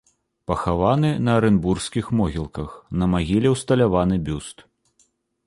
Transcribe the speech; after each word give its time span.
Пахаваны 0.51 1.11
на 1.25 1.35
арэнбургскіх 1.41 2.09
могілках, 2.21 2.71
на 3.03 3.09
магіле 3.13 3.47
ўсталяваны 3.57 4.15
бюст. 4.29 4.57